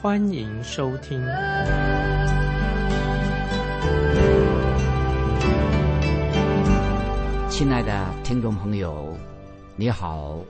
[0.00, 1.20] 欢迎收听。
[7.50, 9.18] 亲爱的听众朋友，
[9.74, 10.40] 你好。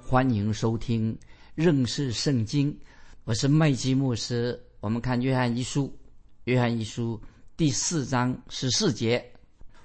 [0.00, 1.14] 欢迎收听
[1.54, 2.74] 认识圣经，
[3.24, 4.58] 我是麦基牧师。
[4.80, 5.94] 我们看约翰一书，
[6.44, 7.20] 约翰一书
[7.58, 9.22] 第四章十四节，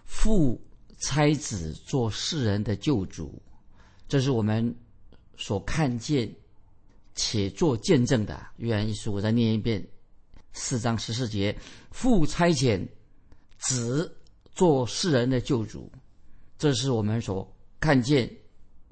[0.06, 0.58] 父
[0.98, 3.42] 差子做世人的救主，
[4.08, 4.74] 这是我们
[5.36, 6.34] 所看见
[7.20, 8.42] 且做见证的。
[8.56, 9.86] 约翰一书，我再念一遍，
[10.54, 11.54] 四章十四节，
[11.92, 12.88] 父差遣
[13.58, 14.16] 子
[14.54, 15.92] 做世人的救主，
[16.58, 17.46] 这是我们所
[17.82, 18.30] 看见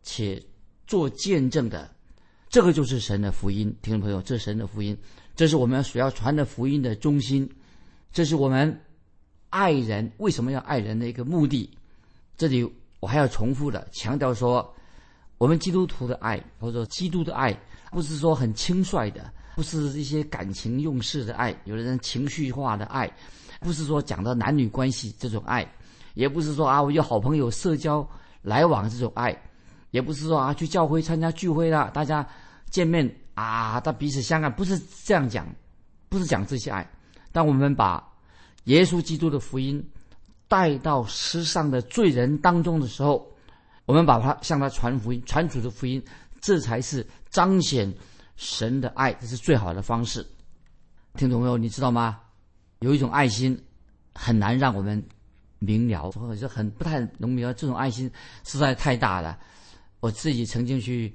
[0.04, 0.44] 且。
[0.88, 1.94] 做见证的，
[2.48, 4.98] 这个就是神的福音，听众朋友，这是神的福音，
[5.36, 7.46] 这是我们所要传的福音的中心，
[8.14, 8.82] 这是我们
[9.50, 11.70] 爱人为什么要爱人的一个目的。
[12.38, 12.66] 这里
[13.02, 14.74] 我还要重复的强调说，
[15.38, 17.52] 我们基督徒的爱，或者说基督的爱，
[17.92, 23.10] 不是说很轻率的，不是一些感情用事的爱，有的人情绪化的爱，
[23.60, 25.66] 不是说讲到男女关系这种爱，
[26.14, 28.08] 也不是说啊，我有好朋友社交
[28.42, 29.36] 来往这种爱。
[29.92, 32.28] 也不是说啊，去教会参加聚会了，大家
[32.70, 35.48] 见面啊，他彼此相爱，不是这样讲，
[36.10, 36.88] 不是讲这些爱。
[37.32, 38.06] 当我们把
[38.66, 39.82] 耶稣基督的福音
[40.50, 43.26] 带到世上的罪人当中的时候，
[43.86, 46.04] 我们把他向他传福音，传主的福音，
[46.42, 47.94] 这才是彰显
[48.36, 50.26] 神的爱，这是最好的方式。
[51.16, 52.20] 听众朋友，你知道吗？
[52.80, 53.60] 有一种爱心
[54.14, 55.04] 很难让我们
[55.60, 58.10] 明了，或者是很不太能明了，这种爱心
[58.44, 59.38] 实在太大了。
[60.00, 61.12] 我自己曾经去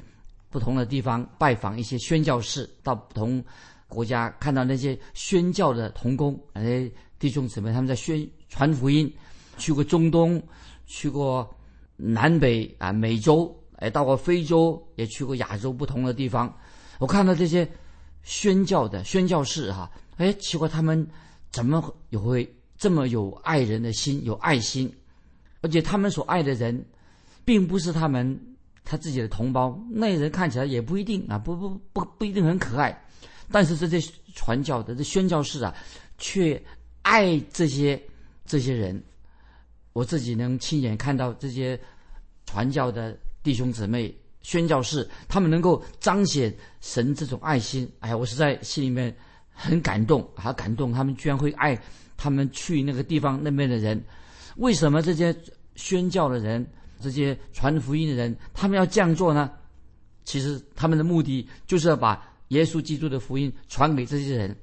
[0.51, 3.43] 不同的地方拜访一些宣教士，到不同
[3.87, 9.11] 国家看到那些宣教的童工，那些，弟兄姊妹他们在宣传福音，
[9.57, 10.43] 去过中东，
[10.85, 11.49] 去过
[11.97, 16.53] 南北啊美洲，哎，到过非洲，也去过亚洲不同的地方。
[16.99, 17.69] 我看到这些
[18.23, 21.07] 宣教的宣教士哈，哎，奇怪他们
[21.51, 24.93] 怎么也会这么有爱人的心，有爱心，
[25.61, 26.85] 而且他们所爱的人，
[27.45, 28.41] 并不是他们。
[28.85, 33.07] 他自己的同胞，那人看起来也不一定啊，不不不不一定很可爱，
[33.49, 35.73] 但是这些传教的这宣教士啊，
[36.19, 36.61] 却
[37.03, 38.03] 爱这些
[38.45, 39.01] 这些人。
[39.93, 41.79] 我自己能亲眼看到这些
[42.45, 47.91] 传教的弟兄姊妹、宣教士，他们能够彰显神这种爱心。
[48.01, 49.15] 哎呀，我实在心里面
[49.53, 51.81] 很感动，好感动，他们居然会爱
[52.17, 54.03] 他们去那个地方那边的人。
[54.57, 55.35] 为什么这些
[55.77, 56.67] 宣教的人？
[57.01, 59.51] 这些传福音的人，他们要这样做呢？
[60.25, 64.57] 其实他们的目的就是要把耶稣基督的福音传给这些人。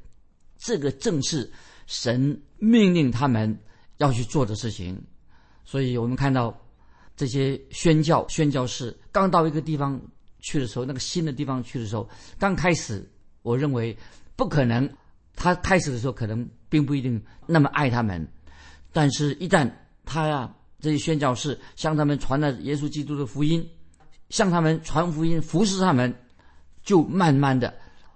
[0.58, 1.52] 这个正是
[1.86, 3.60] 神命令他们
[3.98, 4.98] 要去做的事情。
[5.66, 6.58] 所以我们看到
[7.19, 10.00] 这些宣教宣教士刚到一个地方
[10.40, 12.07] 去的时候，那个新的地方去的时候，
[12.38, 13.06] 刚开始
[13.41, 13.97] 我认为
[14.38, 14.90] 不可能。
[15.35, 18.25] 他开始的时候可能并不一定那么爱他们，
[18.94, 19.69] 但是一旦
[20.06, 20.56] 他呀。
[20.81, 23.69] 这些宣教士向他们传了耶稣基督的福音，
[24.30, 26.16] 向他们传福音、服侍他们，
[26.84, 27.74] 就慢慢的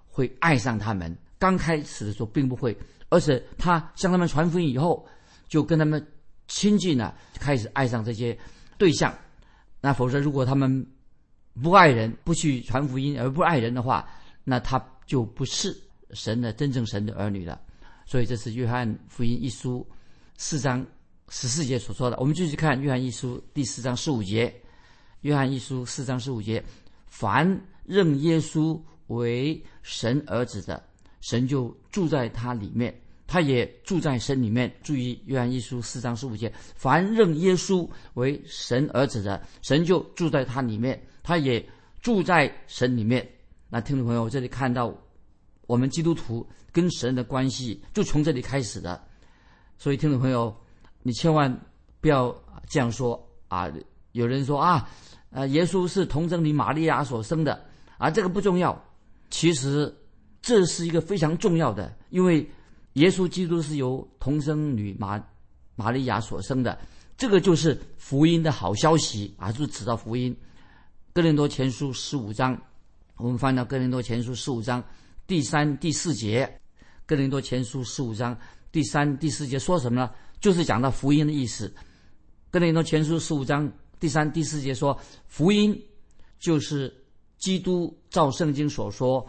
[0.07, 1.13] 会爱上他们。
[1.37, 2.77] 刚开始的时候并不会，
[3.09, 5.05] 而且他向他们传福音以后，
[5.49, 6.07] 就跟他们
[6.47, 8.37] 亲近了，开始爱上这些
[8.83, 9.17] 对象。
[9.79, 10.85] 那否则，如果他们
[11.61, 14.09] 不爱人，不去传福音而不爱人的话，
[14.43, 15.73] 那他就不是
[16.11, 17.61] 神的真正神的儿女了。
[18.05, 19.87] 所以，这是约翰福音一书
[20.35, 20.85] 四章。
[21.29, 24.47] 十四节所说的，我们继续看《约翰一书》第四章十五节，
[25.21, 26.63] 《约翰一书》四章十五节：
[27.07, 30.83] 凡认耶稣为神儿子的，
[31.21, 32.93] 神就住在他里面，
[33.25, 34.73] 他也住在神里面。
[34.83, 41.63] 注意，《约翰一书》四章十五节：凡认耶稣为神儿子的，神就住在他里面，他也
[42.01, 43.27] 住在神里面。
[43.69, 44.93] 那听众朋友，这里看到
[45.67, 49.01] 我们基督徒跟神的关系就从这里开始的，
[49.77, 50.55] 所以听众朋友。
[51.05, 51.53] 你千万
[51.99, 52.33] 不要
[52.69, 53.69] 这样说啊！
[54.13, 54.89] 有人说啊，
[55.31, 57.61] 呃，耶稣是童贞女玛利亚所生的
[57.97, 58.81] 啊，这个不重要。
[59.29, 59.93] 其实
[60.41, 62.49] 这是一个非常重要的，因为
[62.93, 65.23] 耶稣基督是由童生女玛
[65.75, 66.79] 玛利亚所生的，
[67.17, 70.35] 这个就是福音的好消息啊，就指到福音。
[71.13, 72.59] 哥林多前书十五章，
[73.17, 74.83] 我们翻到哥林多前书十五章
[75.27, 76.45] 第三、第四节。
[77.05, 78.35] 哥哥林多前书十五章
[78.71, 80.09] 第三、第四节说什么呢？
[80.39, 81.71] 就是讲到福音的意思。
[82.49, 85.79] 哥林多前书十五章第三、第四节说，福音
[86.39, 86.91] 就是
[87.37, 89.23] 基督照圣经所说，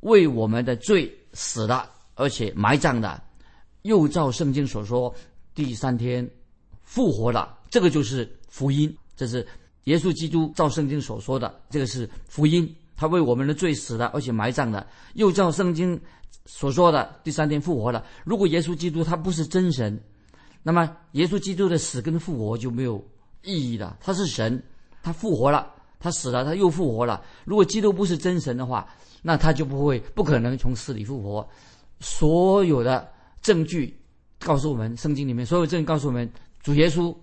[0.00, 1.90] 为我们的罪死了，
[2.20, 3.20] 而且埋葬的，
[3.82, 5.12] 又照圣经所说，
[5.54, 6.28] 第三天
[6.82, 7.58] 复活了。
[7.70, 9.46] 这个就是福音，这是
[9.84, 12.72] 耶稣基督照圣经所说的，这个是福音。
[12.94, 15.98] 他为我们的罪死了，而且埋葬了，又照圣经
[16.44, 18.04] 所说的第三天复活了。
[18.24, 19.98] 如果耶稣基督他不是真神，
[20.62, 23.02] 那么，耶稣基督的死跟复活就没有
[23.42, 23.96] 意义了。
[24.02, 24.62] 他是神，
[25.02, 27.24] 他复活了，他死了，他又复活了。
[27.46, 28.86] 如果基督不是真神的话，
[29.22, 31.48] 那他就不会、不可能从死里复活。
[32.00, 33.08] 所有的
[33.40, 33.96] 证据
[34.38, 36.30] 告诉我们，圣经里面所有证据告诉我们，
[36.62, 37.14] 主耶稣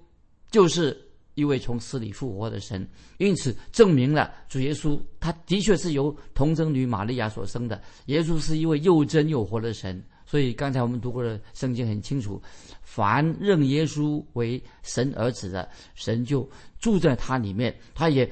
[0.49, 0.97] 就是
[1.33, 2.87] 一位从死里复活的神。
[3.17, 7.81] 因此，证明了主耶稣他的确是由童贞女玛利亚所生的。
[8.05, 10.01] 耶稣是一位又真又活的神。
[10.29, 12.41] 所以刚才我们读过的圣经很清楚，
[12.81, 16.47] 凡认耶稣为神儿子的，神就
[16.79, 18.29] 住在他里面，他也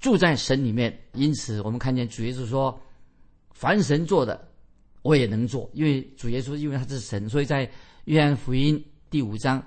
[0.00, 1.00] 住在神里面。
[1.12, 2.76] 因此，我们看见主耶稣说
[3.54, 4.49] ：“凡神做的，
[5.02, 7.70] 我也能做。”因为主耶稣因为他是神，所以在
[8.04, 9.62] 约翰福音第五章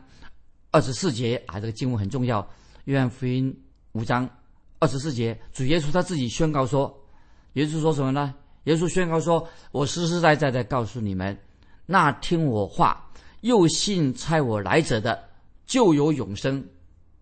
[0.71, 2.47] 二十四节啊，这个经文很重要。
[2.85, 3.55] 约翰福音
[3.93, 4.29] 五章
[4.79, 6.93] 二十四节，主耶稣他自己宣告说
[7.53, 8.33] ：“耶稣说什么呢？
[8.65, 11.37] 耶稣宣告说：‘我实实在在的告诉你们。’”
[11.85, 13.09] 那听我话，
[13.41, 15.21] 又信差我来者的，
[15.65, 16.65] 就有永生，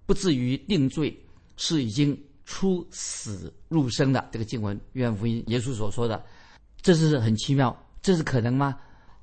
[0.06, 1.16] 不至于定罪，
[1.58, 2.16] 是已经
[2.46, 4.30] 出死入生的。
[4.32, 6.24] 这个经文，约翰福音耶稣所说的，
[6.82, 8.78] 这是很奇妙，这是可能吗？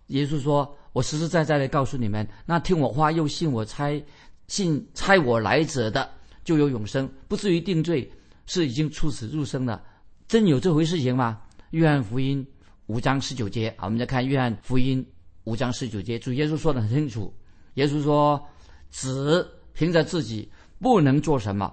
[0.09, 4.03] 耶稣说：“我实实在在的告诉你们，那听我话又信我差
[4.47, 6.11] 信差我来者的，
[6.45, 8.11] 就有永生，不至于定罪，
[8.47, 9.83] 是已经出死入生的。
[10.27, 11.41] 真有这回事情吗？”
[11.73, 12.47] 约翰福音
[12.87, 15.07] 五章十九节啊，我们再看约翰福音。
[15.45, 17.35] 五章十九节，主耶稣说的很清楚。
[17.75, 18.43] 耶稣说
[18.91, 21.73] ：“子凭着自己不能做什么，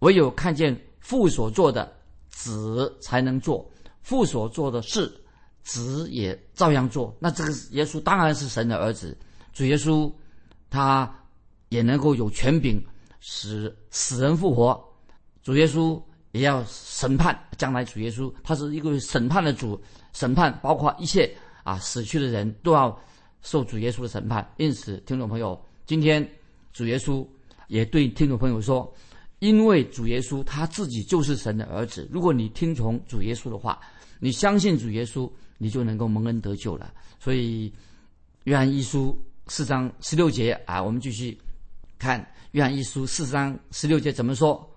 [0.00, 1.92] 唯有看见父所做的，
[2.28, 3.68] 子才能做。
[4.02, 5.12] 父所做的事，
[5.62, 7.16] 子也照样做。
[7.20, 9.16] 那这个耶稣当然是神的儿子。
[9.52, 10.12] 主耶稣
[10.70, 11.12] 他
[11.68, 12.84] 也能够有权柄
[13.20, 14.82] 使死人复活。
[15.42, 16.00] 主耶稣
[16.32, 17.84] 也要审判将来。
[17.84, 19.80] 主耶稣他是一个审判的主，
[20.12, 21.30] 审判包括一切
[21.64, 22.98] 啊死去的人都要。”
[23.40, 26.28] 受主耶稣的审判，因此，听众朋友，今天
[26.72, 27.24] 主耶稣
[27.68, 28.92] 也对听众朋友说：，
[29.38, 32.06] 因为主耶稣他自己就是神的儿子。
[32.10, 33.80] 如果你听从主耶稣的话，
[34.18, 36.92] 你相信主耶稣，你就能够蒙恩得救了。
[37.20, 37.72] 所以，
[38.44, 41.38] 约翰一书四章十六节啊，我们继续
[41.98, 44.68] 看约翰一书四章十六节怎么说？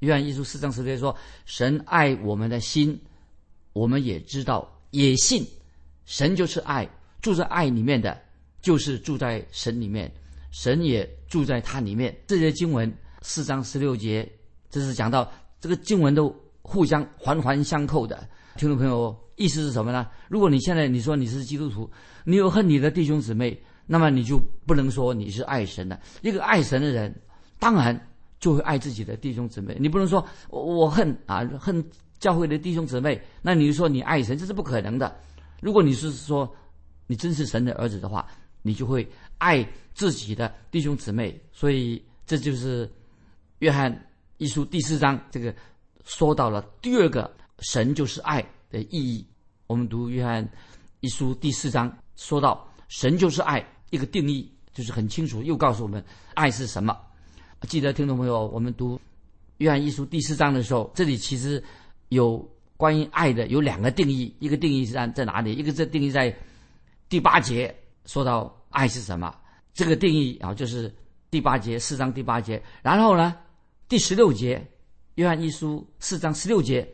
[0.00, 2.96] 约翰一书四章十六节说：，神爱我们的心，
[3.72, 5.44] 我们也知道，也信，
[6.04, 6.88] 神就是爱。
[7.20, 8.16] 住在爱里面的，
[8.62, 10.08] 就是住在神里面，
[10.52, 12.16] 神也住在他里面。
[12.28, 12.92] 这些经文
[13.22, 14.30] 四章十六节，
[14.70, 15.28] 这是讲到
[15.60, 16.32] 这个经文都
[16.62, 18.28] 互相环环相扣的。
[18.58, 20.08] 听众朋友，意思是什么呢？
[20.26, 21.88] 如果你现在你说你是基督徒，
[22.24, 23.56] 你有恨你的弟兄姊妹，
[23.86, 25.98] 那么你就不能说你是爱神的。
[26.22, 27.14] 一个爱神的人，
[27.60, 28.08] 当然
[28.40, 29.76] 就会爱自己的弟兄姊妹。
[29.78, 31.82] 你不能说我我恨啊恨
[32.18, 35.16] 教会的弟兄姊妹，那你说你爱神，这是不可能的。
[35.62, 36.52] 如果你是说，
[37.06, 38.26] 你真是神的儿子的话，
[38.62, 41.40] 你就会爱自己的弟兄姊妹。
[41.52, 42.90] 所以这就是
[43.60, 44.04] 约翰
[44.38, 45.54] 一书第四章这个
[46.04, 49.26] 说到了第二个神就是爱的意义。
[49.66, 50.48] 我们读约翰
[51.00, 56.96] 一书第四章，说到神就是爱，一个定义就是很清楚，又告诉我们爱是什么。
[57.68, 59.00] 记得听众朋友，我们读
[59.58, 61.62] 约翰一书第四章的时候，这里其实
[62.08, 62.38] 有
[62.76, 65.52] 关于爱的有两个定义，一个定义是在在哪里？
[65.54, 66.36] 一个这定义在。
[67.10, 67.74] 第八节
[68.04, 69.34] 说到爱是什么，
[69.72, 70.94] 这个定义啊，就是
[71.30, 72.62] 第八节四章第八节。
[72.82, 73.34] 然后呢，
[73.88, 74.62] 第十六节，
[75.14, 76.86] 约翰一书四章十六节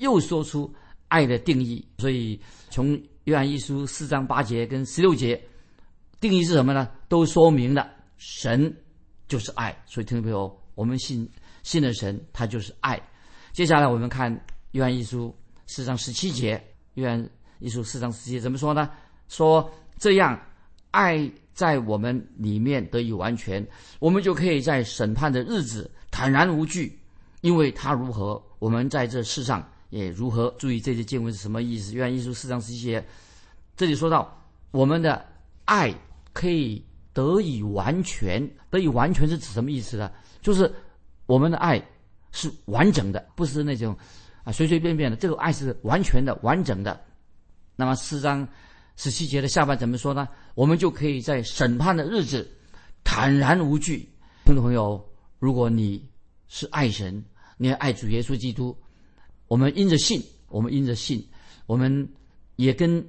[0.00, 0.70] 又说出
[1.08, 1.86] 爱的定义。
[1.98, 2.38] 所以
[2.68, 5.40] 从约翰一书四章八节跟十六节
[6.20, 6.88] 定义是什么呢？
[7.08, 7.88] 都说明了
[8.18, 8.76] 神
[9.28, 9.74] 就是爱。
[9.86, 11.26] 所以听众朋友，我们信
[11.62, 13.00] 信的神，他就是爱。
[13.52, 14.32] 接下来我们看
[14.72, 15.34] 约翰一书
[15.66, 16.62] 四章十七节，
[16.94, 18.90] 约翰一书四章十七节怎么说呢？
[19.28, 20.40] 说这样，
[20.90, 23.64] 爱在我们里面得以完全，
[23.98, 26.98] 我们就可以在审判的日子坦然无惧，
[27.42, 30.52] 因为他如何，我们在这世上也如何。
[30.58, 31.92] 注意这些经文是什么意思？
[31.92, 33.06] 约翰一书四章十七节，
[33.76, 35.24] 这里说到我们的
[35.66, 35.94] 爱
[36.32, 36.82] 可以
[37.12, 40.10] 得以完全，得以完全是指什么意思呢？
[40.40, 40.72] 就是
[41.26, 41.80] 我们的爱
[42.32, 43.94] 是完整的，不是那种
[44.44, 46.98] 啊随随便便的，这个爱是完全的、完整的。
[47.76, 48.48] 那么四章。
[48.96, 50.28] 十七节的下半怎么说呢？
[50.54, 52.46] 我们就可以在审判的日子
[53.02, 54.06] 坦然无惧。
[54.44, 55.02] 听众朋友，
[55.38, 56.06] 如果你
[56.48, 57.24] 是爱神，
[57.56, 58.76] 你爱主耶稣基督，
[59.50, 61.20] 我们因着信，我们因着信，
[61.66, 62.08] 我们
[62.54, 63.04] 也跟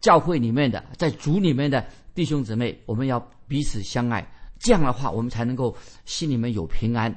[0.00, 3.18] 教会里面的在主里面的弟兄姊妹，我们要
[3.48, 4.24] 彼此相爱。
[4.60, 7.12] 这样的话，我们才能够心里面有平安。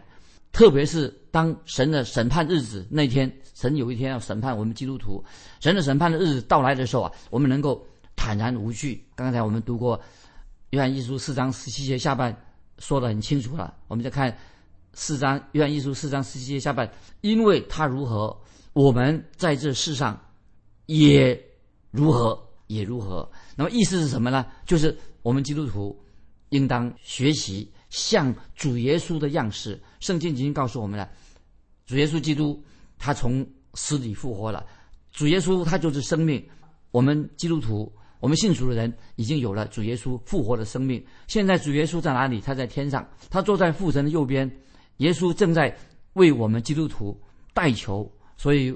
[0.51, 5.23] 特别是当神的审判日子那天，神有一天要审判我们基督徒，
[5.59, 7.85] 神的审判的日子到来的时候啊，我们能够。
[8.15, 9.03] 坦然无惧。
[9.15, 9.97] 刚才我们读过
[10.69, 12.33] 《约翰一书》四章十七节下半，
[12.77, 13.73] 说的很清楚了。
[13.87, 14.33] 我们再看
[14.93, 16.89] 四章《约翰一书》四章十七节下半，
[17.21, 18.39] 因为他如何，
[18.73, 20.19] 我们在这世上
[20.87, 21.39] 也
[21.91, 22.37] 如何，
[22.67, 23.29] 也如何。
[23.55, 24.45] 那么意思是什么呢？
[24.65, 25.97] 就是我们基督徒
[26.49, 29.81] 应当学习像主耶稣的样式。
[29.99, 31.09] 圣经已经告诉我们了，
[31.85, 32.61] 主耶稣基督
[32.97, 34.65] 他从死里复活了，
[35.11, 36.43] 主耶稣他就是生命。
[36.91, 37.91] 我们基督徒。
[38.19, 41.05] 我们信主的人已经有了主耶稣复活的生命。
[41.27, 42.39] 现在主耶稣在哪里？
[42.39, 44.49] 他在天上，他坐在父神的右边。
[44.99, 45.77] 耶稣正在
[46.13, 47.21] 为我们基督徒
[47.53, 48.73] 代求，所以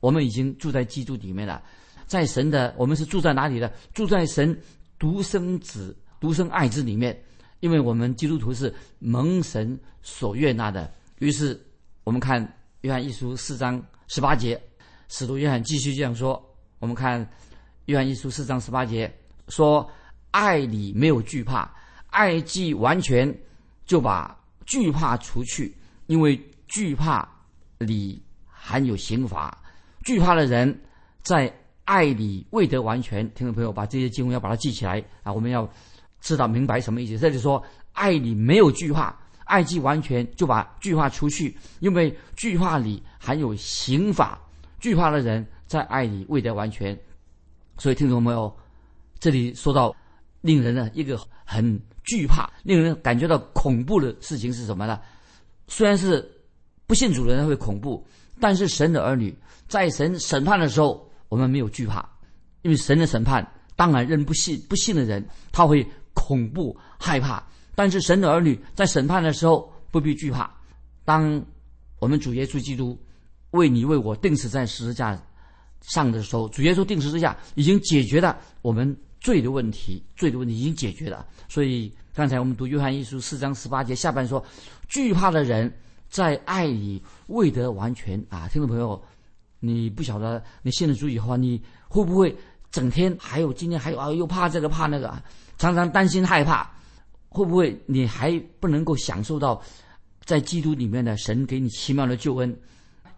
[0.00, 1.62] 我们已经住在基督里面了。
[2.06, 3.72] 在神的，我们是住在哪里的？
[3.92, 4.58] 住在神
[4.98, 7.20] 独生子、独生爱子里面。
[7.60, 10.92] 因为我们基督徒是蒙神所悦纳的。
[11.18, 11.60] 于是
[12.04, 12.40] 我们看
[12.80, 14.60] 约翰一书四章十八节，
[15.08, 16.42] 使徒约翰继续这样说：
[16.78, 17.28] 我们看。
[17.86, 19.12] 约翰一书四章十八节
[19.48, 19.90] 说
[20.30, 21.68] ：“爱里没有惧怕，
[22.06, 23.36] 爱既完全，
[23.84, 25.74] 就把惧怕除去，
[26.06, 27.28] 因为惧怕
[27.78, 28.22] 里
[28.60, 29.56] 含有刑罚。
[30.04, 30.82] 惧怕的人
[31.22, 31.52] 在
[31.84, 35.32] 爱里未得完全。”听众朋友，把这些经文要把它记起来啊！
[35.32, 35.68] 我们要
[36.20, 37.18] 知道明白什么意思。
[37.18, 37.62] 这里说
[37.92, 44.38] 爱里没有惧怕，爱既完全，就把惧怕除去，因为惧怕里含有刑罚。
[44.78, 46.98] 惧怕的人在爱里未得完全。
[47.78, 48.54] 所以，听众朋友，
[49.18, 49.94] 这里说到
[50.42, 55.00] 令人呢一个很惧怕、令人感觉到恐怖的事情是什么呢？
[55.66, 56.30] 虽然是
[56.86, 58.04] 不信主的人会恐怖，
[58.40, 59.36] 但是神的儿女
[59.68, 62.08] 在神审判的时候，我们没有惧怕，
[62.62, 67.42] 因为神的审判当然人不信、不信的人他会恐怖害怕，
[67.74, 70.50] 但是神的儿女在审判的时候不必惧怕。
[71.04, 71.44] 当
[71.98, 72.98] 我们主耶稣基督
[73.50, 75.20] 为你为我钉死在十字架。
[75.82, 81.26] 上的时候，主耶稣定时之下已经解决了我们罪的问题，罪的问题已经解决了。
[81.48, 84.44] 所以刚才我们读约翰一书四章十八节下半说，
[84.88, 85.72] 惧怕的人
[86.10, 88.46] 在爱里未得完全啊！
[88.52, 89.02] 听众朋友，
[89.60, 92.36] 你不晓得你信了主以后，你会不会
[92.70, 95.10] 整天还有今天还有啊又怕这个怕那个，
[95.56, 96.70] 常常担心害怕，
[97.28, 99.62] 会不会你还不能够享受到
[100.24, 102.54] 在基督里面的神给你奇妙的救恩？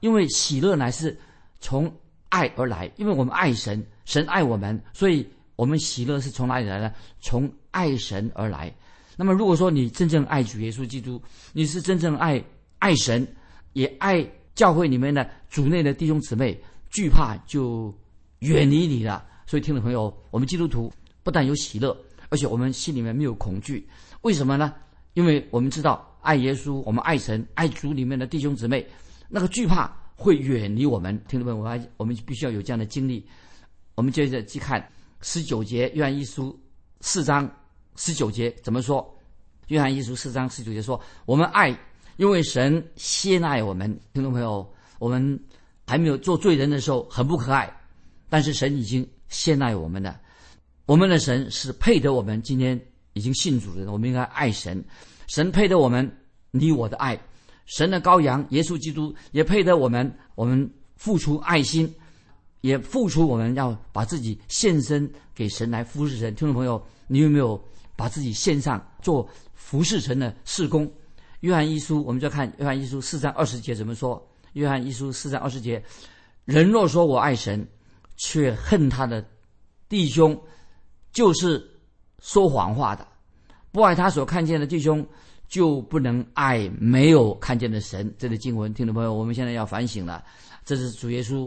[0.00, 1.18] 因为喜乐乃是
[1.58, 1.92] 从。
[2.32, 6.90] 爱而来，因为我们爱神，神爱我们，所以我们喜乐是从哪里来呢？
[7.20, 8.74] 从爱神而来。
[9.16, 11.20] 那么，如果说你真正爱主耶稣基督，
[11.52, 12.42] 你是真正爱
[12.82, 13.24] 爱神，
[13.74, 16.60] 也爱教会里面的主内的弟兄姊妹，
[16.90, 17.96] 惧怕就
[18.40, 19.24] 远离你了。
[19.46, 21.96] 所以，听众朋友，我们基督徒不但有喜乐，
[22.28, 23.88] 而且我们心里面没有恐惧。
[24.22, 24.74] 为什么呢？
[25.14, 28.84] 因为我们知道爱耶稣，我们爱神，爱主里面的弟兄姊妹，
[29.28, 29.96] 那个惧怕。
[30.14, 33.26] 会远离我们，听众朋友，我还我们必须要有这样的经历。
[33.96, 34.86] 我们接着去看
[35.20, 36.56] 十九节约翰一书
[37.00, 37.50] 四章
[37.96, 39.18] 十九节怎么说？
[39.66, 41.76] 约翰一书四章十九节说：“我们爱，
[42.16, 45.38] 因为神先爱我们。”听众朋友，我们
[45.86, 47.74] 还没有做罪人的时候很不可爱，
[48.28, 50.20] 但是神已经先爱我们了。
[50.86, 52.80] 我们的神是配得我们今天
[53.12, 54.84] 已经信主的，我们应该爱神。
[55.28, 56.10] 神配得我们
[56.50, 57.18] 你我的爱。
[57.66, 61.92] 神的羔羊耶稣基督也配得我们，我们付出爱心，
[62.60, 66.34] 也付出我们要把自己献身给神来服侍神。
[66.34, 67.58] 听众朋友，你有没有
[67.96, 70.90] 把自己献上做服侍神的事工？
[71.42, 74.20] 约翰一书，我们就看约翰一书四章二十节怎么说？
[74.54, 75.80] 约翰一书四章二十节，
[76.44, 77.64] 人若说我爱神，
[78.16, 79.24] 却恨他的
[79.88, 80.36] 弟兄，
[81.12, 81.64] 就是
[82.18, 83.06] 说谎话的，
[83.70, 85.06] 不爱他所看见的弟兄。
[85.48, 88.10] 就不能爱没有看见的神。
[88.16, 90.24] 这里经文，听众朋友，我们现在要反省了。
[90.64, 91.46] 这是主耶稣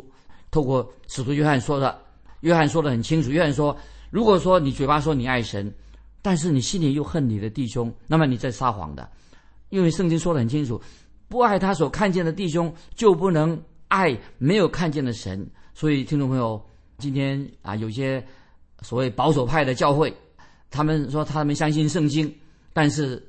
[0.51, 1.99] 透过使徒约翰说的。
[2.41, 3.31] 约翰说的很清楚。
[3.31, 3.75] 约翰说
[4.11, 5.73] ：“如果说你嘴巴说你爱神，
[6.21, 9.09] 但是你心里又恨你的弟兄，那么你在撒谎的。
[9.75, 10.81] 因为圣经说的很清楚，
[11.27, 15.45] 不爱他所看见的弟兄，就不能爱没有看见的神。
[15.73, 16.63] 所以，听众朋友，
[16.97, 18.25] 今天啊，有些
[18.81, 20.15] 所谓保守派的教会，
[20.71, 22.33] 他们说他们相信圣经，
[22.73, 23.21] 但是。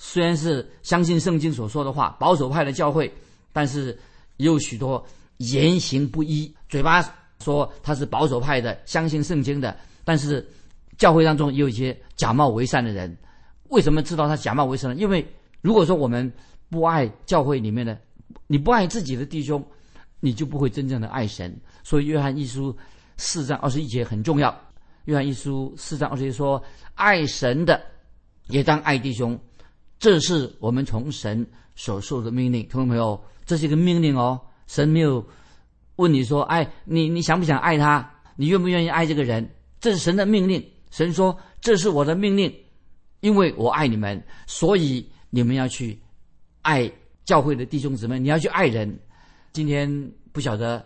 [0.00, 3.12] 虽然是相信圣经所说的话，保守派的教会，
[3.52, 3.86] 但是
[4.36, 5.04] 也有许多
[5.38, 6.54] 言行不一。
[6.68, 7.02] 嘴巴
[7.42, 10.46] 说他是保守派的，相信圣经的，但是
[10.96, 13.12] 教会当中也有一些假冒为善的人。
[13.70, 14.96] 为什么知道他假冒为善呢？
[14.96, 15.26] 因为
[15.60, 16.32] 如果说我们
[16.68, 17.98] 不爱教会里面的，
[18.46, 19.64] 你不爱自己的弟兄，
[20.20, 21.54] 你就不会真正的爱神。
[21.82, 22.76] 所以约翰一书
[23.16, 24.54] 四章二十一节很重要。
[25.06, 26.62] 约翰一书四章二十一说
[26.94, 27.80] ：“爱神的
[28.48, 29.38] 也当爱弟兄。”
[29.98, 34.40] 这是我们从神所受的命令，听众朋友，这是一个命令哦。
[34.66, 35.26] 神没有
[35.96, 38.08] 问你说：“哎，你你想不想爱他？
[38.36, 39.48] 你愿不愿意爱这个人？”
[39.80, 40.64] 这是神的命令。
[40.90, 42.54] 神说：“这是我的命令，
[43.20, 45.98] 因为我爱你们，所以你们要去
[46.62, 46.90] 爱
[47.24, 48.98] 教会的弟兄姊妹，你要去爱人。”
[49.52, 50.84] 今天不晓得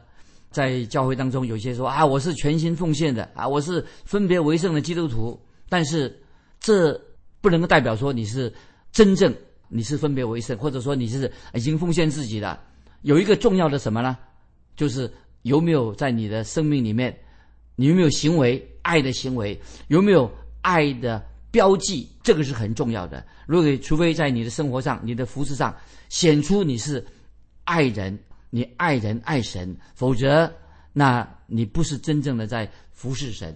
[0.50, 6.22] 在教会当中有些说：“啊，我是全心奉献的啊，我是分别为圣的基督徒。”但是
[6.60, 7.00] 这
[7.40, 8.52] 不能够代表说你是。
[8.92, 9.34] 真正
[9.70, 12.60] 你是分别为圣，或者说你是已经奉献自己的，
[13.00, 14.18] 有一个重要的什么呢？
[14.76, 17.18] 就是有没有在你的生命里面，
[17.74, 19.58] 你有没有行为爱的行为，
[19.88, 20.30] 有没有
[20.60, 22.08] 爱的标记？
[22.24, 23.24] 这个是很重要的。
[23.46, 25.72] 如果除非在你的生活上、你的服饰上
[26.08, 27.04] 显出你是
[27.62, 28.18] 爱人，
[28.50, 30.52] 你爱人爱神，否则
[30.92, 33.48] 那你不是真正的在服侍神。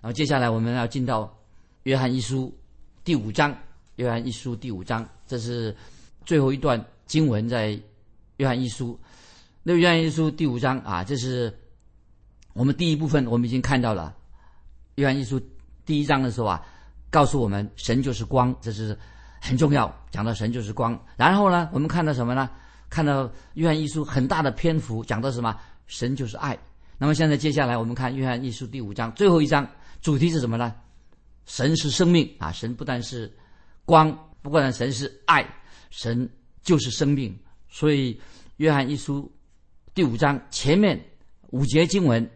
[0.00, 1.36] 然后接下来我们要进到
[1.82, 2.56] 约翰一书
[3.02, 3.52] 第五章。
[3.96, 5.74] 约翰一书第五章，这是
[6.24, 7.76] 最后一段经文，在
[8.36, 8.96] 约翰一书。
[9.64, 11.52] 那约翰一书第五章啊，这是
[12.52, 14.14] 我们第一部分，我们已经看到了。
[14.94, 15.40] 约翰一书
[15.84, 16.64] 第一章的时候啊，
[17.10, 18.96] 告诉我们神就是光，这是
[19.40, 19.94] 很重要。
[20.10, 22.48] 讲到神就是光，然后呢，我们看到什么呢？
[22.90, 25.54] 看到约翰一书很大的篇幅讲到什么？
[25.86, 26.58] 神就是爱。
[26.98, 29.68] 那么现在接下来我们看约翰一书第五章最后一章，
[30.00, 30.74] 主题是什么呢？
[31.46, 32.52] 神是生命啊！
[32.52, 33.32] 神不但是。
[33.86, 35.46] 光，不管神是爱，
[35.88, 36.28] 神
[36.62, 37.34] 就是生命。
[37.70, 38.20] 所以，
[38.56, 39.32] 约翰一书
[39.94, 41.02] 第五章前面
[41.52, 42.30] 五节经文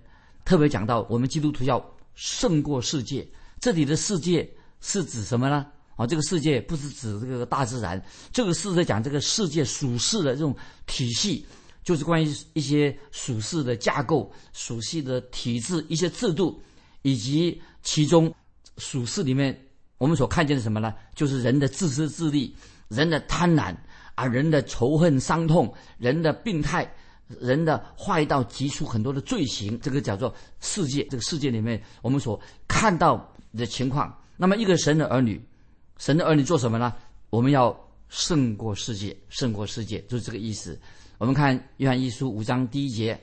[0.47, 3.27] 特别讲到，我们基督徒要胜过世界。
[3.61, 4.51] 这里的世界
[4.83, 5.67] 是指什么呢？
[5.97, 10.55] 啊，这个世界不是指这个大自然，这个是在讲这个世界属世的这种
[10.87, 11.47] 体系，
[11.85, 16.61] 就是关于一些属世的架构、属世的体制、一些制度，
[17.03, 18.33] 以及其中
[18.79, 19.59] 属世里面。
[19.99, 20.93] 我们所看见的什么呢？
[21.15, 22.57] 就是人的自私自利，
[22.89, 23.77] 人的贪婪，
[24.17, 26.91] 啊，人的仇恨伤痛，人的病态，
[27.39, 31.05] 人的坏到极处，很多的罪行，这个叫做世界。
[31.05, 34.13] 这个世界里面，我们所看到的情况。
[34.43, 35.41] 那么，一个神的儿女，
[35.99, 36.93] 神的儿女做什么呢？
[37.31, 37.73] 我们要
[38.09, 40.77] 胜过世界，胜过世界，就是这个意思。
[41.19, 43.17] 我们看约翰一书五章第一节，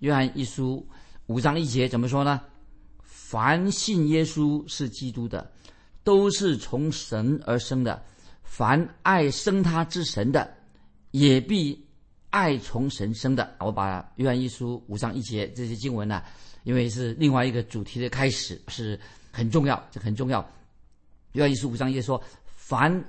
[0.00, 0.84] 约翰一书
[1.26, 2.40] 五章一节怎么说呢？
[3.04, 5.48] 凡信耶稣是基督的。
[6.02, 8.02] 都是从神而生的，
[8.42, 10.52] 凡爱生他之神的，
[11.12, 11.86] 也必
[12.30, 13.56] 爱从神生的。
[13.60, 16.20] 我把约翰一书五章一节这些经文呢，
[16.64, 18.98] 因为是另外一个主题的开始，是
[19.30, 20.44] 很重要，这很重要。
[21.34, 23.04] 约翰一书五章一节说：凡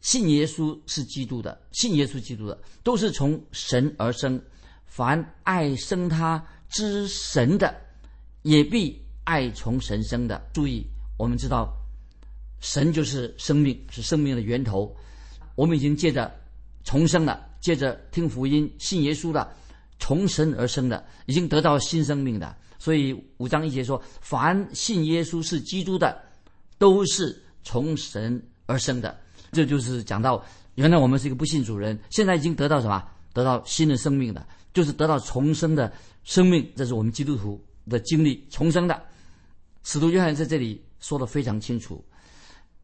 [0.00, 4.38] 信耶稣是基督的，信耶稣基督的，都是从神而生；
[4.86, 7.74] 凡爱生他之神的，
[8.42, 10.40] 也必爱从神生的。
[10.52, 10.84] 注意，
[11.16, 11.76] 我们知道。
[12.60, 14.94] 神就是生命，是生命的源头。
[15.54, 16.30] 我们已经借着
[16.84, 19.50] 重生了，借着听福音、信耶稣的，
[19.98, 22.54] 从神而生的，已经得到新生命的。
[22.78, 26.20] 所以五章一节说：“凡信耶稣是基督的，
[26.76, 29.18] 都是从神而生的。”
[29.52, 30.44] 这就是讲到，
[30.76, 33.02] 原来我们是一个不信主人，现在已经得到什么？
[33.32, 35.92] 得到新的生命的，就是得到重生的
[36.24, 36.68] 生命。
[36.76, 39.02] 这是我们基督徒的经历，重生的。
[39.82, 42.04] 使徒约翰在这里说的非常清楚。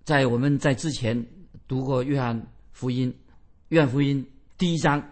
[0.05, 1.27] 在我们在之前
[1.67, 2.41] 读过约翰
[2.73, 3.13] 福音，
[3.69, 4.25] 约翰福音
[4.57, 5.03] 第一章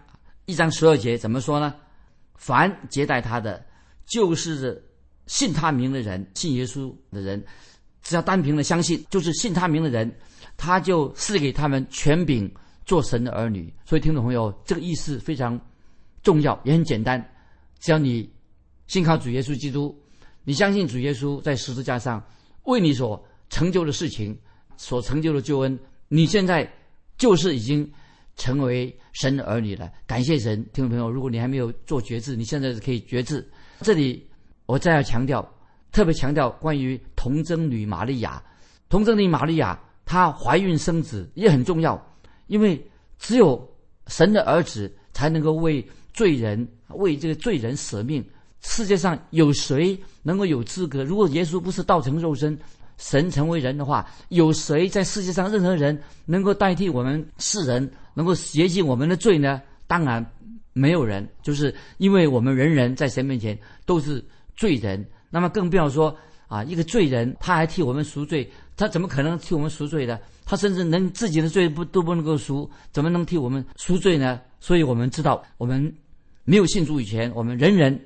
[0.45, 1.75] 一章十二节怎么说呢？
[2.35, 3.65] 凡接待他的，
[4.05, 4.81] 就是
[5.27, 7.43] 信他名的人，信耶稣的人，
[8.05, 10.09] 只要单凭的相信，就是信他名的人，
[10.55, 12.49] 他就赐给他们权柄
[12.85, 13.73] 做神的儿女。
[13.83, 15.59] 所以听众朋友，这个意思非常
[16.23, 17.19] 重要，也很简单。
[17.79, 18.31] 只要你
[18.87, 19.93] 信靠主耶稣基督，
[20.45, 22.23] 你相信主耶稣在十字架上
[22.63, 24.37] 为你所成就的事情。
[24.77, 26.69] 所成就的救恩，你现在
[27.17, 27.89] 就是已经
[28.35, 29.89] 成为神的儿女了。
[30.05, 33.49] 感谢神，听众朋友，如果你还没有做决志，你现在是可以决志。
[33.79, 34.27] 这里
[34.65, 35.49] 我再要强调，
[35.95, 38.43] 特别强调关于童贞女玛利亚，
[38.89, 41.95] 童贞女玛利亚她怀孕生子也很重要，
[42.47, 42.85] 因为
[43.17, 43.65] 只有
[44.07, 45.81] 神的儿子才能够为
[46.13, 48.21] 罪人为这个罪人舍命。
[48.59, 51.01] 世界上有谁能够有资格？
[51.01, 52.59] 如果耶稣不是道成肉身？
[52.97, 59.61] 神成为人的话，有谁在世界上任何人能够代替我们世人，能够洁净我们的罪呢？
[59.87, 60.25] 当然
[60.73, 64.21] 没有人，就是因为我们人人在神面前都是
[64.57, 65.05] 罪人。
[65.35, 66.15] 那么更不要说
[66.47, 70.17] 啊，一个罪人，他还替我们赎罪，他怎么可能替我们赎罪呢？
[70.45, 74.39] 他甚至能自己的罪不都不能够赎，怎么能替我们赎罪呢？
[74.61, 75.93] 所以我们知道，我们
[76.45, 77.99] 没有信主以前，我们人人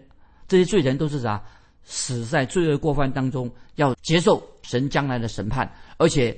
[0.47, 1.39] 这些罪人都是啥？
[1.83, 6.35] 死在罪恶过犯当中，要接受神将来的审判，而且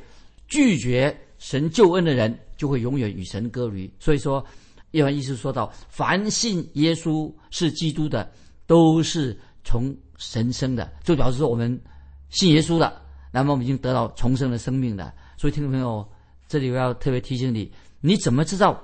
[0.50, 3.90] 拒绝神救恩的人，就会永远与神隔离。
[3.98, 4.46] 所以说，
[4.92, 8.30] 约翰一书说到，凡信耶稣是基督的，
[8.68, 11.82] 都是从神生的，就表示说我们
[12.30, 15.12] 信耶稣了，那么我们已经得到重生的生命了。
[15.36, 16.08] 所以，听众朋友，
[16.48, 18.80] 这里我要特别提醒你：你怎么知道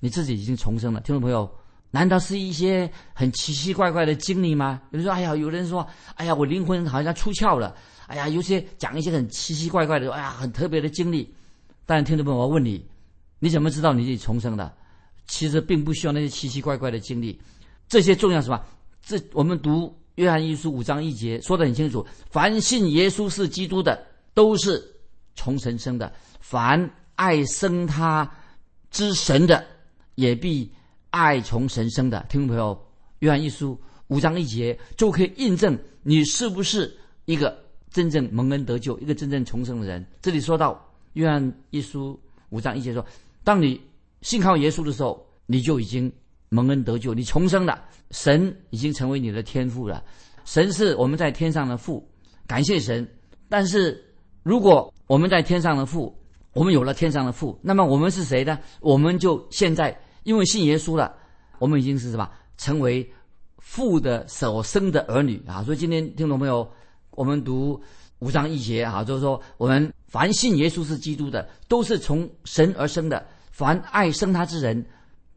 [0.00, 1.00] 你自己已经重生了？
[1.02, 1.48] 听众朋友。
[1.90, 4.78] 难道是一些很奇奇怪怪的经历吗？
[4.90, 7.74] 比如说，哎呀，有人说，哎呀，我灵魂好像出窍了。
[8.08, 11.34] 哎呀，有些讲一些很奇奇怪怪的，哎呀，很特别的经历。
[11.86, 12.86] 但是听众朋友，我问你，
[13.38, 14.70] 你怎么知道你自己重生的？
[15.28, 17.40] 其实并不需要那些奇奇怪怪的经历，
[17.88, 18.62] 这些重要什么？
[19.02, 24.04] 这我们读约翰一书五章一节说的很清楚：凡信耶稣是基督的，
[24.34, 24.84] 都是
[25.36, 28.28] 从神生的；凡爱生他
[28.90, 29.64] 之神的，
[30.16, 30.70] 也必。
[31.10, 32.78] 爱从神生的听众朋友，
[33.20, 40.04] 约翰一书五章一节就可以印证你是不是一个真正蒙恩得救、一个真正重生的人。
[40.20, 40.78] 这里说到
[41.14, 43.04] 约翰一书五章一节说，
[43.42, 43.80] 当你
[44.20, 46.12] 信靠耶稣的时候，你就已经
[46.48, 50.02] 蒙恩得救，你重生了，神已经成为你的天父了。
[50.44, 52.08] 神是我们在天上的父，
[52.46, 53.06] 感谢神。
[53.48, 54.02] 但是
[54.42, 56.16] 如果我们在天上的父，
[56.52, 58.58] 我们有了天上的父，那么我们是谁呢？
[58.80, 59.98] 我们就现在。
[60.24, 61.14] 因为信耶稣了，
[61.58, 62.28] 我们已经是什么？
[62.58, 63.08] 成为
[63.56, 65.62] 父的所生的儿女啊！
[65.62, 66.70] 所以今天听众朋友，
[67.12, 67.80] 我们读
[68.18, 73.18] 五章一节啊，就是说，我们凡信耶稣是基督的，都是从神而生的；
[73.52, 74.84] 凡爱生他之人，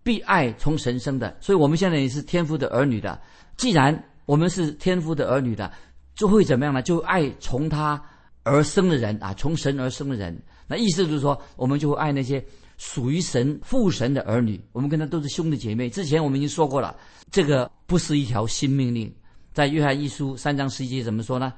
[0.03, 1.35] 必爱从神生的。
[1.39, 3.19] 所以我们现在也是天父的儿女的。
[3.57, 5.71] 既然我们是天父的儿女的，
[6.15, 6.81] 就会怎么样呢？
[6.81, 8.01] 就爱从他
[8.43, 10.41] 而生的人啊，从神而生的人。
[10.67, 12.43] 那意思就是说，我们就会爱那些。
[12.77, 15.87] 属于神父神的儿女，我们跟他都是兄弟姐妹。
[15.87, 16.97] 之前我们已经说过了，
[17.29, 19.13] 这个不是一条新命令。
[19.53, 21.53] 在约翰一书三章十一节怎么说呢？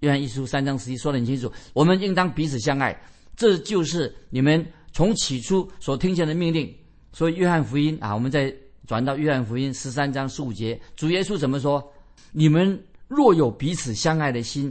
[0.00, 3.00] 约翰一书三章十一说得很清楚，我们应当彼此相爱，
[3.36, 6.74] 这就是你们从起初所听见的命令。
[7.16, 8.54] 所以约翰福音啊，我们再
[8.86, 11.82] 转到约翰福音十三章十五节，主耶稣怎么说？
[12.30, 14.70] 你们若有彼此相爱的心，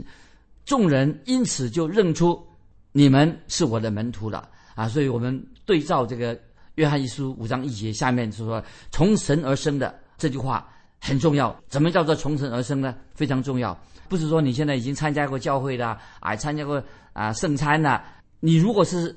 [0.64, 2.40] 众人因此就认出
[2.92, 4.48] 你们是我的门徒了。
[4.76, 6.40] 啊，所以我们对照这个
[6.76, 11.52] 约翰一书五章一节下面是说从神而生的这句话很重要。
[11.66, 12.94] 怎么叫做从神而生呢？
[13.16, 13.76] 非常重要。
[14.08, 16.80] 不是说你现在已经参加过教会的啊，参加过
[17.12, 18.00] 啊圣餐的，
[18.38, 19.12] 你如果是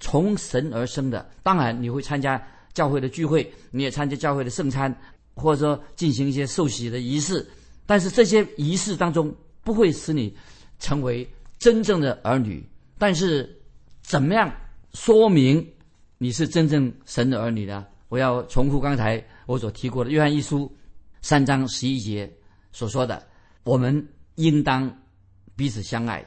[0.00, 2.38] 从神而生的，当然你会参加
[2.74, 4.94] 教会的聚会，你也参加教会的圣餐，
[5.34, 7.46] 或者说进行一些受洗的仪式。
[7.86, 10.36] 但是这些仪式当中不会使你
[10.78, 11.26] 成为
[11.58, 12.62] 真正的儿女。
[12.98, 13.58] 但是
[14.02, 14.52] 怎么样？
[14.92, 15.66] 说明
[16.18, 17.86] 你是真正神的儿女呢。
[18.08, 20.60] 我要重复刚才我所提过的《约翰一书》
[21.20, 22.32] 三章十一节
[22.70, 23.20] 所说的
[23.64, 24.06] ：“我们
[24.36, 24.88] 应当
[25.56, 26.24] 彼此相爱。”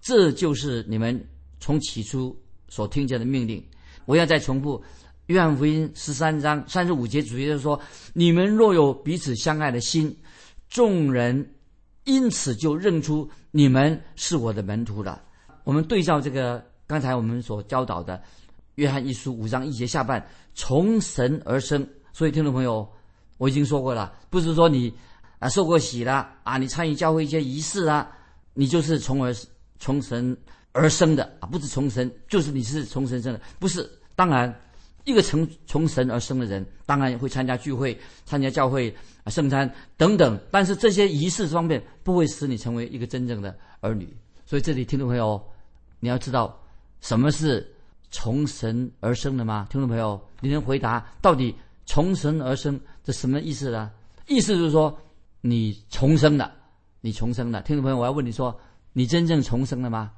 [0.00, 1.28] 这就是你们
[1.58, 3.64] 从起初所听见的命令。
[4.04, 4.78] 我要再重复
[5.26, 7.80] 《约翰福音》十三章三十五节，主要是说
[8.12, 10.16] ：“你们若有彼此相爱的心，
[10.68, 11.54] 众人
[12.04, 15.22] 因此就认出你们是我的门徒了。”
[15.64, 16.64] 我们对照这个。
[16.86, 18.14] 刚才我们所教导的
[18.74, 20.22] 《约翰一书》五章一节下半，
[20.54, 21.84] 从神而生。
[22.12, 22.86] 所以听众朋友，
[23.38, 24.92] 我已经说过了，不是说你
[25.38, 28.06] 啊受过洗了啊，你参与教会一些仪式啊，
[28.52, 29.34] 你就是从而
[29.78, 30.36] 从神
[30.72, 33.90] 而生的啊，不是从神，就是你是从神生的，不是。
[34.14, 34.54] 当然，
[35.04, 44.08] 一个从从神而生的人，当然会参加聚会、参加教会啊圣餐等等，但是这些仪式方面不会使你成为一个真正的儿女。
[44.46, 45.42] 所以这里听众朋友，
[46.00, 46.58] 你要知道。
[47.00, 47.70] 什么是
[48.10, 49.66] 从神而生的吗？
[49.68, 53.90] 听众朋友，你能回答到底从神而生这什么意思呢？
[54.26, 54.96] 意思就是说
[55.42, 56.50] 你重生了，
[57.02, 57.60] 你重生了。
[57.60, 58.58] 听众朋友，我要问你说，
[58.94, 60.12] 你真正重生了吗？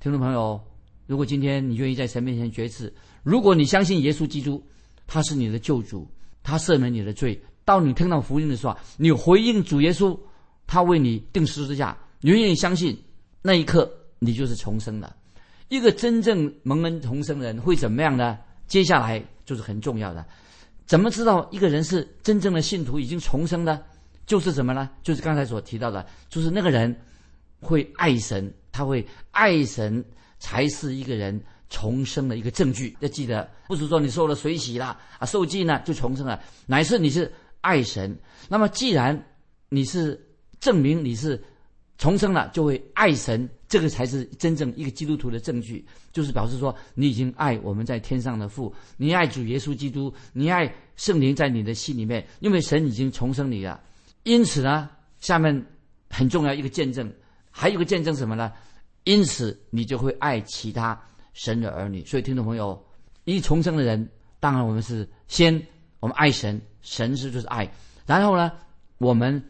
[0.00, 0.60] 听众朋友，
[1.06, 4.64] 如果今天你愿意在神面前决志，如果你相信耶稣基督，
[5.06, 6.08] 他是你的救主，
[6.42, 10.18] 他赦免你的罪，到你听到福音的时候，你回应主耶稣，
[10.66, 12.96] 他为你定十字架，你愿意相信，
[13.42, 15.14] 那一刻你就是重生了。
[15.68, 18.38] 一个真正蒙恩重生的人会怎么样呢？
[18.66, 20.24] 接下来就是很重要的，
[20.86, 23.80] 怎么知道一个人是真正的信徒已经重生呢？
[24.26, 24.88] 就是什么呢？
[25.02, 26.94] 就是刚才所提到的，就是那个人
[27.60, 30.02] 会爱神，他会爱神，
[30.44, 32.94] 才是一个人重生的一个证据。
[33.00, 38.14] 要记得，不是说你受了水洗了啊，受尽了就重生了，乃是你是爱神。
[38.50, 39.18] 那么既然
[39.70, 40.22] 你是
[40.60, 41.42] 证明你是
[41.96, 53.80] 重生了就会爱神，这个才是真正一个基督徒的证据，就是表示说你已经爱我们在天上的父，你爱主耶稣基督，你爱圣灵在你的心里面，因为神已经重生你了。
[54.24, 55.64] 因此呢，下面
[56.10, 57.10] 很重要一个见证，
[57.50, 58.52] 还有个见证什么呢？
[59.04, 61.00] 因此你就会爱其他
[61.32, 62.04] 神的儿女。
[62.04, 62.82] 所以听众朋友，
[63.24, 64.08] 一重生的人，
[64.40, 65.54] 当然我们是先
[66.00, 67.70] 我们爱神，神是就是爱，
[68.06, 68.50] 然后呢，
[68.98, 69.42] 我们。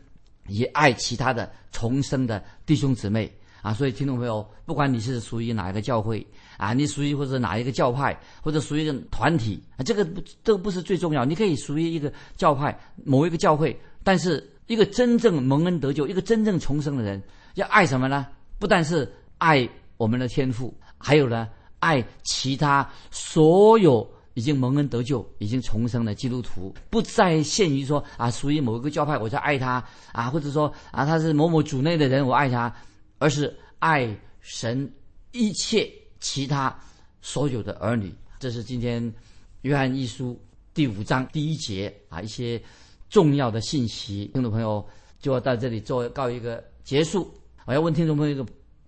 [0.49, 6.27] 也爱其他的重生的弟兄姊妹啊，所以听众朋友，不管你是属于哪一个教会
[6.59, 11.25] 啊，你属于或者哪一个教派，或者属于一个团体啊，这个不都不是最重要。
[11.25, 17.23] 你可以属于一个教派某一个教会，但是一个真正蒙恩得救、一个真正重生的人，
[17.55, 18.27] 要爱什么呢？
[18.59, 19.11] 不但是
[19.45, 21.47] 爱我们的天赋，还有呢，
[21.81, 24.11] 爱其他所有。
[24.37, 29.81] 已经蒙恩得救、已经重生的基督徒，不再限于说啊，属于某一个教派，我才爱他
[30.11, 32.75] 啊，或者说啊，他是某某主内的人，我爱他，
[33.19, 34.93] 而是爱神
[35.31, 36.77] 一切其他
[37.21, 38.13] 所有的儿女。
[38.41, 39.15] 这是今天
[39.61, 40.37] 约翰一书
[40.75, 42.61] 第五章第一节啊一些
[43.09, 44.29] 重要的信息。
[44.35, 44.85] 听众朋友
[45.21, 47.33] 就要到这里做告一个结束。
[47.67, 48.45] 我要问听众朋友一个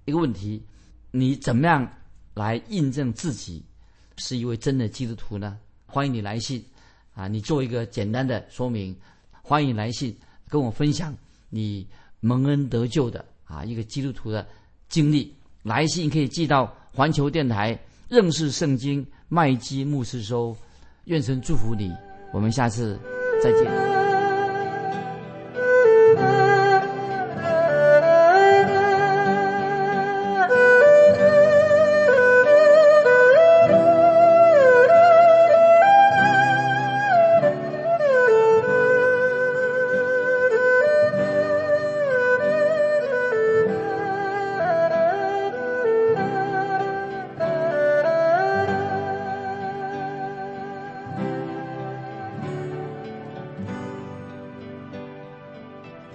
[0.06, 0.62] 一个问题：
[1.10, 1.86] 你怎么样
[2.34, 3.62] 来印证自己？
[4.16, 5.58] 是一位真的基督徒呢？
[5.84, 6.64] 欢迎你来信，
[7.12, 8.96] 啊，你做一个简单的说明。
[9.42, 10.16] 欢迎来信
[10.48, 11.14] 跟我分享
[11.50, 11.86] 你
[12.20, 14.46] 蒙恩得救的啊一个基督徒的
[14.88, 15.34] 经历。
[15.62, 20.56] 来信可以寄到环球电台认识圣经麦基牧师收。
[21.04, 21.92] 愿神祝福你，
[22.32, 22.98] 我们下次
[23.42, 24.05] 再见。